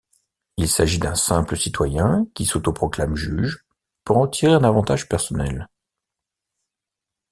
[0.57, 3.63] Il s’agit d’un simple citoyen qui s’auto-proclame juge
[4.03, 5.69] pour en tirer un avantage personnel.